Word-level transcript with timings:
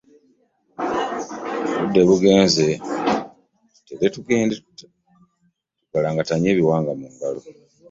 Obudde 1.73 1.99
bugenze 2.09 2.65
tutele 3.73 4.07
tugende 4.15 4.53
tugalangatanye 4.77 6.47
ebiwangu 6.49 6.89
mu 6.99 7.07
ngalo. 7.13 7.41